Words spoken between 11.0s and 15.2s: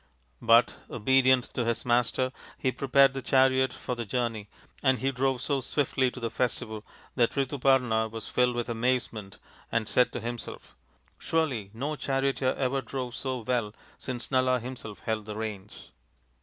Surely no charioteer ever drove so well since Nala himself